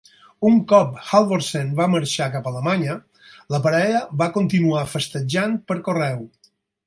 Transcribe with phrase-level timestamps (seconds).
[0.49, 2.95] Un cop Halvorsen va marxar cap a Alemanya,
[3.55, 6.27] la parella va continuar festejant per correu.